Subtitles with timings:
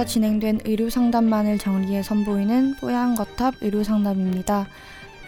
[0.00, 4.66] 뽀얀거탑에서 진행된 의료 상담만을 정리해 선보이는 뽀얀 거탑 의료 상담입니다.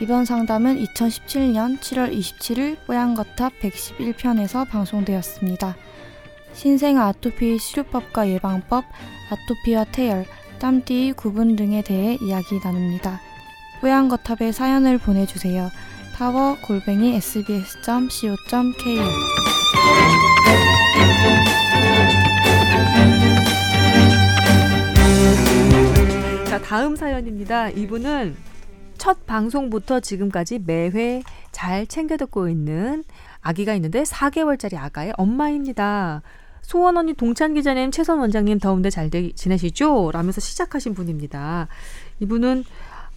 [0.00, 5.76] 이번 상담은 2017년 7월 27일 뽀얀 거탑 111편에서 방송되었습니다.
[6.54, 8.84] 신생 아토피 치료법과 예방법,
[9.30, 10.24] 아토피와 태열,
[10.58, 13.20] 땀띠 구분 등에 대해 이야기 나눕니다.
[13.80, 15.70] 뽀얀 거탑에 사연을 보내주세요.
[16.14, 18.72] 타워 골뱅이 sbs.co.kr
[26.72, 27.68] 다음 사연입니다.
[27.68, 28.34] 이분은
[28.96, 33.04] 첫 방송부터 지금까지 매회 잘 챙겨 듣고 있는
[33.42, 36.22] 아기가 있는데 4개월짜리 아가의 엄마입니다.
[36.62, 40.12] 소원 언니 동찬 기자님, 최선 원장님 더운데 잘 되, 지내시죠?
[40.14, 41.68] 라면서 시작하신 분입니다.
[42.20, 42.64] 이분은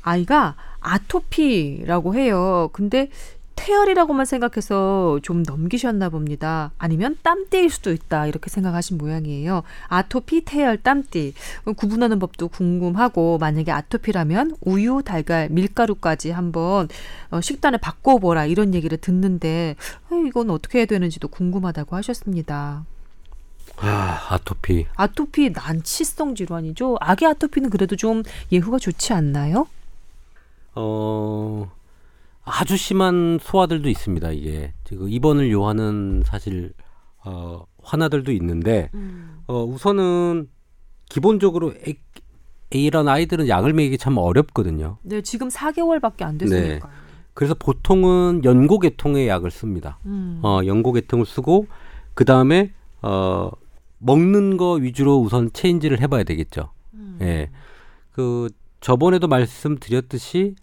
[0.02, 2.70] 아이가 아토피라고 해요.
[2.74, 3.10] 근데
[3.56, 6.72] 태열이라고만 생각해서 좀 넘기셨나 봅니다.
[6.78, 8.28] 아니면 땀띠일 수도 있다.
[8.28, 9.64] 이렇게 생각하신 모양이에요.
[9.88, 11.34] 아토피, 태열, 땀띠.
[11.76, 16.88] 구분하는 법도 궁금하고, 만약에 아토피라면 우유, 달걀, 밀가루까지 한번
[17.32, 18.46] 어, 식단을 바꿔보라.
[18.46, 19.76] 이런 얘기를 듣는데,
[20.10, 22.86] 어, 이건 어떻게 해야 되는지도 궁금하다고 하셨습니다.
[23.78, 24.88] 아, 아토피.
[24.96, 26.98] 아토피 난치성 질환이죠.
[27.00, 29.68] 아기 아토피는 그래도 좀 예후가 좋지 않나요?
[30.76, 31.72] 어,
[32.46, 34.32] 아주 심한 소아들도 있습니다.
[34.32, 36.74] 이게 지금 입원을 요하는 사실
[37.26, 39.40] 어, 환아들도 있는데 음.
[39.48, 40.48] 어, 우선은
[41.10, 41.96] 기본적으로 애,
[42.70, 44.98] 이런 아이들은 약을 먹이기 참 어렵거든요.
[45.02, 46.92] 네, 지금 4개월밖에 안 됐으니까요.
[47.34, 50.00] 그래서 보통은 연고계통의 약을 씁니다.
[50.06, 50.40] 음.
[50.44, 51.68] 어, 연고계통을 쓰고
[52.14, 52.72] 그 다음에
[53.02, 53.50] 어,
[53.98, 56.72] 먹는 거 위주로 우선 체인지를 해봐야 되겠죠.
[56.94, 57.18] 음.
[57.22, 57.50] 예.
[58.12, 58.50] 그
[58.82, 60.56] 저번에도 말씀드렸듯이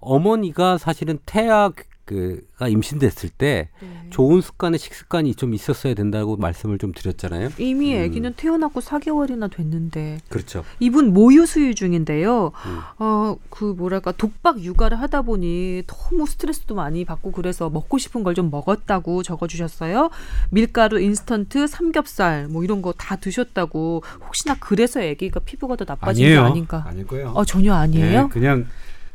[0.00, 1.70] 어머니가 사실은 태아
[2.06, 3.88] 그가 임신됐을 때 네.
[4.10, 7.48] 좋은 습관의 식습관이 좀 있었어야 된다고 말씀을 좀 드렸잖아요.
[7.58, 8.04] 이미 음.
[8.04, 10.62] 아기는 태어났고 4개월이나 됐는데 그렇죠.
[10.78, 12.52] 이분 모유 수유 중인데요.
[12.66, 12.78] 음.
[13.00, 18.36] 어, 그 뭐랄까 독박 육아를 하다 보니 너무 스트레스도 많이 받고 그래서 먹고 싶은 걸
[18.36, 20.10] 좀 먹었다고 적어 주셨어요.
[20.50, 26.36] 밀가루, 인스턴트, 삼겹살 뭐 이런 거 다 드셨다고 혹시나 그래서 아기가 피부가 더 나빠진 게
[26.36, 26.44] 아니에요.
[26.44, 26.84] 아닌가?
[26.86, 27.30] 아닐 거예요.
[27.34, 28.26] 어, 전혀 아니에요.
[28.26, 28.66] 예, 그냥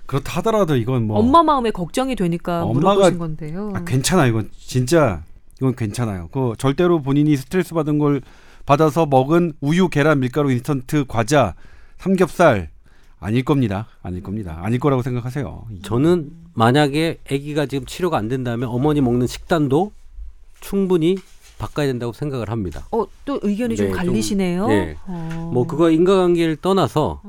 [0.06, 3.72] 그렇다 하더라도 이건 뭐 엄마 마음에 걱정이 되니까 엄마가- 물어보신 건데요.
[3.74, 5.24] 아, 괜찮아 이건 진짜
[5.60, 6.30] 이건 괜찮아요.
[6.32, 8.22] 그 절대로 본인이 스트레스 받은 걸
[8.66, 11.56] 받아서 먹은 우유, 계란, 밀가루, 인스턴트, 과자,
[11.98, 12.70] 삼겹살
[13.20, 13.88] 아닐 겁니다.
[14.02, 14.60] 아닐 겁니다.
[14.64, 15.66] 아닐 거라고 생각하세요.
[15.84, 19.92] 저는 만약에 아기가 지금 치료가 안 된다면 어머니 먹는 식단도
[20.60, 21.18] 충분히
[21.60, 22.88] 바꿔야 된다고 생각을 합니다.
[22.92, 24.68] 어, 또 의견이 네, 좀 좀, 갈리시네요.
[24.68, 24.98] 네.
[25.06, 25.52] 어.
[25.54, 27.22] 뭐 그거 인과관계를 떠나서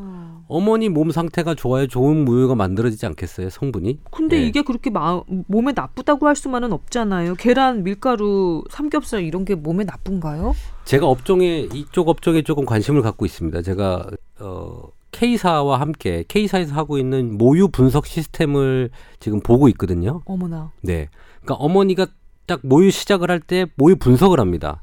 [0.52, 0.56] 어.
[0.56, 4.00] 어머니 몸 상태가 좋아야 좋은 무유가 만들어지지 않겠어요, 성분이?
[4.10, 4.46] 근데 네.
[4.46, 7.34] 이게 그렇게 마, 몸에 나쁘다고 할 수만은 없잖아요.
[7.36, 10.54] 계란, 밀가루, 삼겹살 이런 게 몸에 나쁜가요?
[10.84, 13.62] 제가 업종에 이쪽 업종에 조금 관심을 갖고 있습니다.
[13.62, 14.06] 제가
[14.40, 18.90] 어 K사와 함께 K사에서 하고 있는 모유 분석 시스템을
[19.20, 20.22] 지금 보고 있거든요.
[20.24, 20.72] 어머나.
[20.82, 21.08] 네.
[21.42, 22.06] 그러니까 어머니가
[22.46, 24.82] 딱 모유 시작을 할 때 모유 분석을 합니다.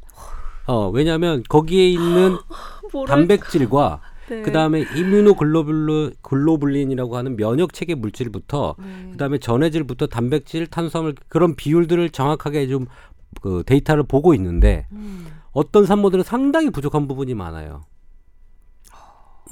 [0.68, 2.38] 어, 왜냐하면 거기에 있는
[3.08, 4.42] 단백질과 네.
[4.42, 9.12] 그다음에 이뮤노글로불 글로불린이라고 하는 면역 체계 물질부터 네.
[9.12, 12.88] 그다음에 전해질부터 단백질, 탄수화물 그런 비율들을 정확하게 좀
[13.42, 15.28] 그 데이터를 보고 있는데 음.
[15.52, 17.82] 어떤 산모들은 상당히 부족한 부분이 많아요.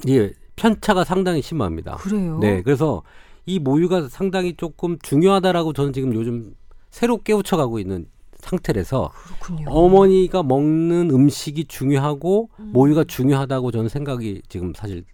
[0.08, 1.96] 예, 편차가 상당히 심합니다.
[1.96, 2.38] 그래요.
[2.40, 3.02] 네, 그래서
[3.46, 6.54] 이 모유가 상당히 조금 중요하다라고 저는 지금 요즘
[6.90, 8.06] 새로 깨우쳐가고 있는
[8.38, 9.10] 상태라서
[9.40, 9.70] 그렇군요.
[9.70, 12.70] 어머니가 먹는 음식이 중요하고 음.
[12.72, 15.04] 모유가 중요하다고 저는 생각이 지금 사실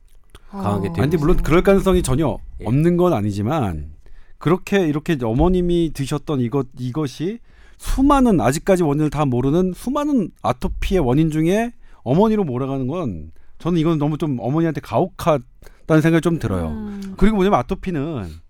[0.51, 0.93] 강하게 어.
[0.93, 2.65] 되고 아니, 물론 그럴 가능성이 전혀 예.
[2.67, 3.93] 없는 건 아니지만
[4.39, 7.41] 그렇게 이렇게 어머님이 드셨던 이것 이것이
[7.79, 14.19] 수많은 아직까지 원인을 다 모르는 수많은 아토피의 원인 중에 어머니로 몰아가는 건 저는 이건 너무
[14.19, 16.69] 좀 어머니한테 가혹하다는 생각이 좀 들어요.
[16.69, 17.15] 음.
[17.17, 18.44] 그리고 뭐냐면 아토피는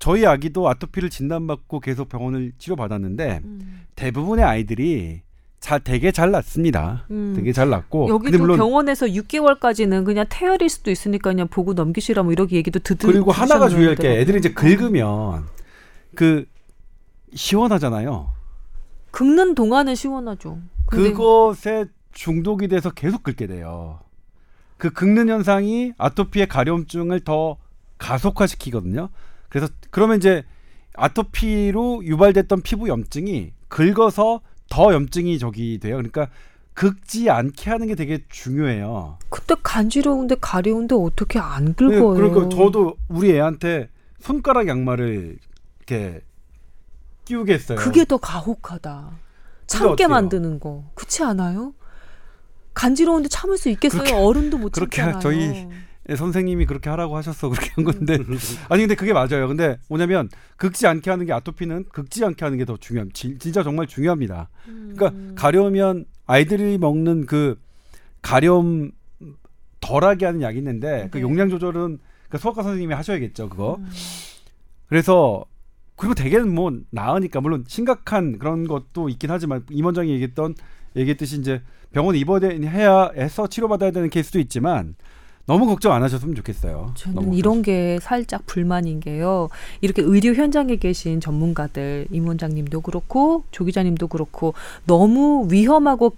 [0.00, 3.82] 저희 아기도 아토피를 진단받고 계속 병원을 치료받았는데 음.
[3.94, 5.20] 대부분의 아이들이
[5.60, 7.04] 잘 되게 잘 낫습니다.
[7.10, 7.34] 음.
[7.36, 7.68] 되게 잘
[8.08, 12.78] 근데 여기도 물론 병원에서 6개월까지는 그냥 태열일 수도 있으니까 그냥 보고 넘기시라 뭐 이렇게 얘기도
[12.78, 14.20] 듣 그리고 하나가 주의할 게.
[14.20, 15.44] 애들이 이제 긁으면
[16.14, 16.46] 그
[17.34, 18.30] 시원하잖아요.
[19.10, 20.60] 긁는 동안은 시원하죠.
[20.86, 24.00] 그것에 중독이 돼서 계속 긁게 돼요.
[24.78, 27.58] 그 긁는 현상이 아토피의 가려움증을 더
[27.98, 29.10] 가속화시키거든요.
[29.50, 30.42] 그래서 그러면 이제
[30.94, 35.96] 아토피로 유발됐던 피부 염증이 긁어서 더 염증이 저기 돼요.
[35.96, 36.28] 그러니까
[36.74, 39.18] 긁지 않게 하는 게 되게 중요해요.
[39.28, 42.14] 그때 간지러운데 가려운데 어떻게 안 네, 긁어요?
[42.14, 45.36] 그러니까 저도 우리 애한테 손가락 양말을
[45.78, 46.20] 이렇게
[47.24, 47.78] 끼우게 했어요.
[47.78, 49.10] 그게 더 가혹하다.
[49.66, 50.06] 참게?
[50.06, 50.84] 만드는 거.
[50.94, 51.74] 그렇지 않아요?
[52.74, 54.02] 간지러운데 참을 수 있겠어요.
[54.02, 55.20] 그렇게- 어른도 못 그렇게 참잖아요.
[55.20, 55.68] 저희 예,
[56.16, 58.18] 선생님이 그렇게 하라고 하셨어 그렇게 한 건데
[58.68, 59.46] 아니 근데 그게 맞아요.
[59.48, 63.14] 근데 뭐냐면 긁지 않게 하는 게 아토피는 긁지 않게 하는 게 더 중요합니다.
[63.16, 64.48] 진- 진짜 정말 중요합니다.
[64.64, 65.34] 그러니까 음.
[65.36, 67.58] 가려우면 아이들이 먹는 그
[68.22, 68.90] 가려움
[69.80, 71.22] 덜하게 하는 약이 있는데 그 네.
[71.22, 71.98] 용량 조절은
[72.28, 73.76] 그 소아과 선생님이 하셔야겠죠 그거.
[73.80, 73.88] 음.
[74.88, 75.44] 그래서
[75.96, 80.54] 그리고 대개는 뭐 나으니까 물론 심각한 그런 것도 있긴 하지만 임 원장이 얘기했던
[80.96, 81.62] 얘기했듯이 이제
[81.92, 84.94] 병원에 입원해야 해서 치료받아야 되는 케이스도 있지만
[85.46, 86.92] 너무 걱정 안 하셨으면 좋겠어요.
[86.94, 89.48] 저는 이런 게 살짝 불만인 게요.
[89.80, 94.54] 이렇게 의료 현장에 계신 전문가들, 임 원장님도 그렇고 조 기자님도 그렇고
[94.86, 96.14] 너무 위험하고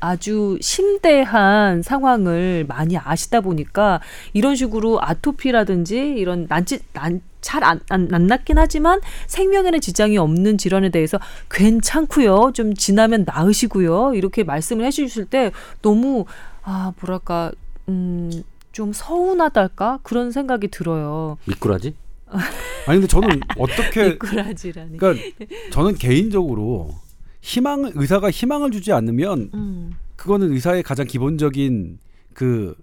[0.00, 4.00] 아주 심대한 상황을 많이 아시다 보니까
[4.32, 10.90] 이런 식으로 아토피라든지 이런 난치 난 잘안 안, 안 낫긴 하지만 생명에는 지장이 없는 질환에
[10.90, 11.18] 대해서
[11.50, 12.52] 괜찮고요.
[12.54, 14.14] 좀 지나면 나으시고요.
[14.14, 16.24] 이렇게 말씀을 해 주실 때 너무
[16.62, 17.52] 아 뭐랄까
[17.88, 18.42] 음.
[18.74, 21.38] 좀 서운하달까 그런 생각이 들어요.
[21.46, 21.94] 미꾸라지?
[22.86, 24.98] 아니 근데 저는 어떻게 미꾸라지라니.
[24.98, 25.24] 그러니까
[25.72, 26.94] 저는 개인적으로
[27.40, 29.94] 희망 의사가 희망을 주지 않으면 음.
[30.16, 31.98] 그거는 의사의 가장 기본적인
[32.34, 32.74] 그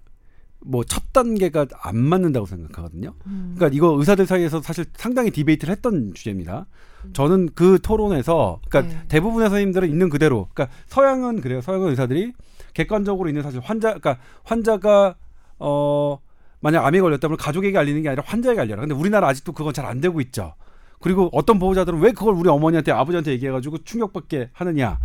[0.64, 3.14] 뭐 첫 단계가 안 맞는다고 생각하거든요.
[3.26, 3.54] 음.
[3.56, 6.66] 그러니까 이거 의사들 사이에서 사실 상당히 디베이트를 했던 주제입니다.
[7.12, 9.02] 저는 그 토론에서 그러니까 네.
[9.08, 11.60] 대부분의 선생님들은 있는 그대로 그러니까 서양은 그래요.
[11.60, 12.32] 서양은 의사들이
[12.74, 15.16] 객관적으로 있는 사실 환자 그러니까 환자가
[15.64, 16.18] 어
[16.60, 18.80] 만약 암에 걸렸다면 가족에게 알리는 게 아니라 환자에게 알려라.
[18.82, 20.54] 근데 우리나라 아직도 그건 잘 안 되고 있죠.
[21.00, 24.98] 그리고 어떤 보호자들은 왜 그걸 우리 어머니한테 아버지한테 얘기해가지고 충격받게 하느냐.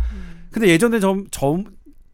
[0.50, 1.58] 근데 예전에 저, 저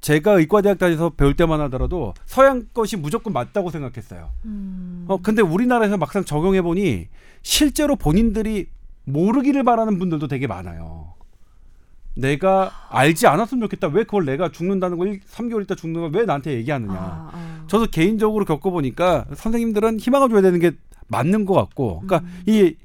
[0.01, 4.31] 제가 의과대학 다녀서 배울 때만 하더라도 서양 것이 무조건 맞다고 생각했어요.
[4.47, 5.05] 음.
[5.09, 7.09] 어 근데 우리나라에서 막상 적용해 보니
[7.43, 8.69] 실제로 본인들이
[9.05, 11.04] 모르기를 바라는 분들도 되게 많아요.
[12.17, 13.89] 내가 알지 않았으면 좋겠다.
[13.89, 16.95] 왜 그걸 내가 죽는다는 걸 3개월 있다 죽는 걸 왜 나한테 얘기하느냐.
[16.95, 17.65] 아, 아.
[17.67, 20.73] 저도 개인적으로 겪어보니까 선생님들은 희망을 줘야 되는 게
[21.09, 22.43] 맞는 것 같고, 그러니까 음.
[22.47, 22.77] 이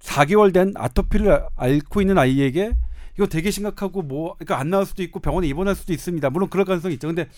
[0.00, 2.72] 4개월 된 아토피를 앓고 있는 아이에게
[3.16, 6.28] 이거 되게 심각하고 뭐, 그러니까 안 나올 수도 있고 병원에 입원할 수도 있습니다.
[6.30, 7.06] 물론 그럴 가능성이 있죠.
[7.06, 7.28] 근데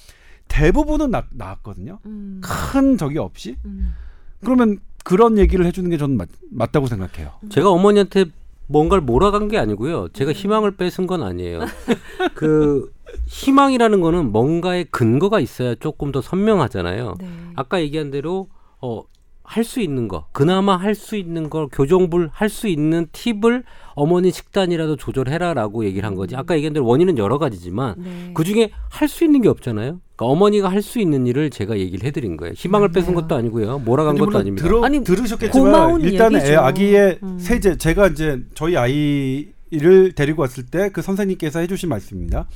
[0.48, 1.98] 대부분은 나, 나았거든요.
[2.06, 2.40] 음.
[2.42, 3.56] 큰 적이 없이.
[3.64, 3.94] 음.
[4.40, 7.32] 그러면 그런 얘기를 해주는 게 저는 맞, 맞다고 생각해요.
[7.50, 8.26] 제가 어머니한테
[8.72, 10.08] 뭔가를 몰아간 게 아니고요.
[10.08, 11.60] 제가 희망을 뺏은 건 아니에요.
[12.34, 12.90] 그
[13.26, 17.14] 희망이라는 거는 뭔가의 근거가 있어야 조금 더 선명하잖아요.
[17.18, 17.28] 네.
[17.54, 18.48] 아까 얘기한 대로
[18.80, 19.02] 어,
[19.44, 24.30] 할 수 있는 거, 그나마 할 수 있는 걸 교정불 할 수 있는 팁을 어머니
[24.30, 26.34] 식단이라도 조절해라라고 얘기를 한 거지.
[26.36, 28.30] 아까 얘기한 대로 원인은 여러 가지지만 네.
[28.34, 30.00] 그 중에 할 수 있는 게 없잖아요.
[30.16, 32.54] 그러니까 어머니가 할 수 있는 일을 제가 얘기를 해드린 거예요.
[32.56, 33.80] 희망을 뺏은 것도 아니고요.
[33.80, 34.66] 몰아간 것도 아닙니다.
[34.66, 36.54] 들어, 아니, 들으셨겠지만 일단 애.
[36.54, 37.38] 아기의 음.
[37.38, 42.46] 세제 제가 이제 저희 아이를 데리고 왔을 때 그 선생님께서 해주신 말씀입니다.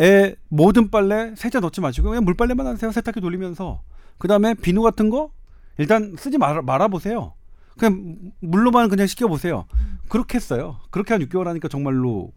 [0.00, 2.90] 애 모든 빨래 세제 넣지 마시고 그냥 물빨래만 하세요.
[2.90, 3.82] 세탁기 돌리면서
[4.18, 5.30] 그 다음에 비누 같은 거
[5.78, 7.34] 일단 쓰지 말아, 말아 보세요.
[7.78, 9.66] 그냥 물로만 그냥 씻겨 보세요.
[10.08, 10.78] 그렇게 했어요.
[10.90, 12.32] 그렇게 한 6개월 하니까 정말로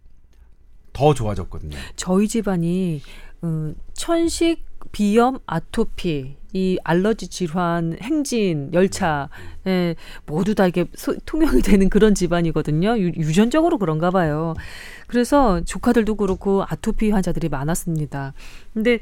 [0.92, 1.76] 더 좋아졌거든요.
[1.96, 3.02] 저희 집안이
[3.44, 9.28] 음, 천식, 비염, 아토피, 이 알러지 질환, 행진, 열차,
[9.66, 9.94] 예,
[10.26, 12.98] 모두 다 이게 소, 통용이 되는 그런 집안이거든요.
[12.98, 14.54] 유, 유전적으로 그런가 봐요.
[15.06, 18.32] 그래서 조카들도 그렇고 아토피 환자들이 많았습니다.
[18.72, 19.00] 근데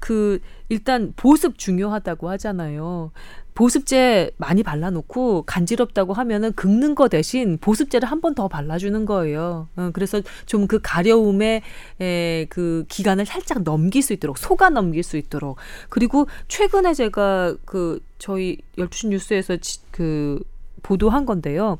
[0.00, 3.12] 그 일단 보습 중요하다고 하잖아요.
[3.54, 9.68] 보습제 많이 발라놓고 간지럽다고 하면은 긁는 거 대신 보습제를 한 번 더 발라주는 거예요.
[9.76, 11.62] 어, 그래서 좀 그 가려움의
[12.00, 18.00] 에, 그 기간을 살짝 넘길 수 있도록 속아 넘길 수 있도록 그리고 최근에 제가 그
[18.18, 20.40] 저희 12시 뉴스에서 지, 그
[20.82, 21.78] 보도한 건데요.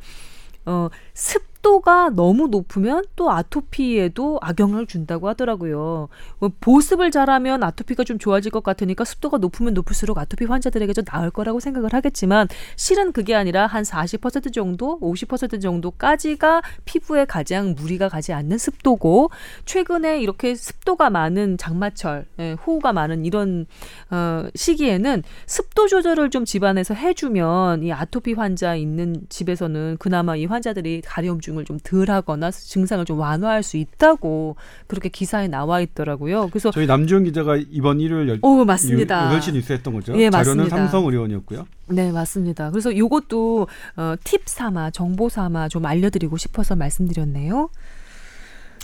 [0.67, 6.09] 어, 습 도가 너무 높으면 또 아토피에도 악영향을 준다고 하더라고요.
[6.39, 11.31] 뭐 보습을 잘하면 아토피가 좀 좋아질 것 같으니까 습도가 높으면 높을수록 아토피 환자들에게 좀 나을
[11.31, 18.33] 거라고 생각을 하겠지만 실은 그게 아니라 한 40% 정도, 50% 정도까지가 피부에 가장 무리가 가지
[18.33, 19.31] 않는 습도고
[19.65, 23.67] 최근에 이렇게 습도가 많은 장마철, 예, 호우가 많은 이런
[24.11, 31.03] 어, 시기에는 습도 조절을 좀 집안에서 해주면 이 아토피 환자 있는 집에서는 그나마 이 환자들이
[31.05, 36.49] 가려움 증을 좀 덜하거나 증상을 좀 완화할 수 있다고 그렇게 기사에 나와 있더라고요.
[36.49, 39.31] 그래서 저희 남주현 기자가 이번 일요일 열, 오 맞습니다.
[39.31, 40.13] 8시 뉴스 했던 거죠.
[40.17, 40.77] 예, 자료는 맞습니다.
[40.77, 41.67] 삼성 의료원이었고요.
[41.89, 42.71] 네, 맞습니다.
[42.71, 43.67] 그래서 요것도
[43.97, 47.69] 어, 팁 삼아 정보 삼아 좀 알려드리고 싶어서 말씀드렸네요.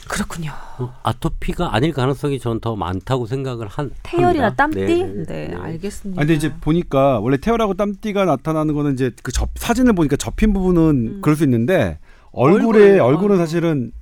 [0.09, 0.53] 그렇군요.
[0.79, 4.55] 어, 아토피가 아닐 가능성이 전 더 많다고 생각을 한 태열이나 합니다.
[4.55, 4.79] 땀띠?
[4.81, 5.57] 네, 네, 네, 네.
[5.57, 6.19] 알겠습니다.
[6.21, 10.53] 아, 근데 이제 보니까 원래 태열하고 땀띠가 나타나는 거는 이제 그 접, 사진을 보니까 접힌
[10.53, 10.83] 부분은
[11.17, 11.19] 음.
[11.23, 11.99] 그럴 수 있는데
[12.37, 13.39] 얼굴에 얼굴, 얼굴은 어.
[13.39, 13.93] 사실은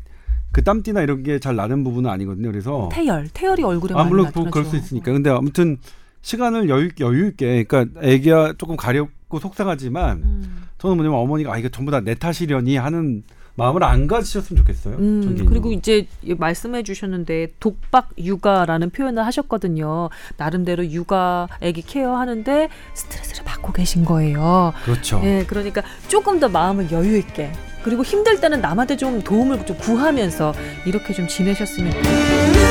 [0.52, 2.50] 그 땀띠나 이런 게 잘 나는 부분은 아니거든요.
[2.50, 4.50] 그래서 태열, 태열이 얼굴에 아 많이 물론 나타나죠.
[4.50, 5.12] 그럴 수 있으니까.
[5.12, 5.78] 근데 아무튼
[6.22, 10.62] 시간을 여유 여유 있게 그러니까 애기가 조금 가렵고 속상하지만 음.
[10.78, 13.22] 저는 뭐냐면 어머니가 아 이거 전부 다 내 탓이려니 하는
[13.56, 14.96] 마음을 안 가지셨으면 좋겠어요.
[14.96, 15.46] 전 음.
[15.48, 20.10] 그리고 이제 말씀해 주셨는데 독박 육아라는 표현을 하셨거든요.
[20.36, 24.72] 나름대로 육아 아기 케어하는데 스트레스를 받고 계신 거예요.
[24.84, 25.20] 그렇죠.
[25.24, 27.52] 예, 그러니까 조금 더 마음을 여유 있게
[27.84, 30.54] 그리고 힘들 때는 남한테 좀 도움을 좀 구하면서
[30.86, 32.63] 이렇게 좀 지내셨으면 좋겠어요.